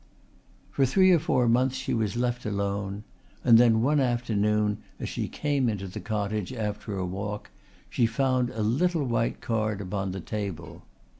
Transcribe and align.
For 0.71 0.83
three 0.83 1.11
or 1.11 1.19
four 1.19 1.47
months 1.47 1.75
she 1.75 1.93
was 1.93 2.15
left 2.15 2.43
alone; 2.47 3.03
and 3.43 3.59
then 3.59 3.83
one 3.83 3.99
afternoon 3.99 4.79
as 4.99 5.09
she 5.09 5.27
came 5.27 5.69
into 5.69 5.87
the 5.87 5.99
cottage 5.99 6.51
after 6.51 6.97
a 6.97 7.05
walk 7.05 7.51
she 7.87 8.07
found 8.07 8.49
a 8.49 8.63
little 8.63 9.03
white 9.03 9.41
card 9.41 9.79
upon 9.79 10.11
the 10.11 10.19
table. 10.19 10.81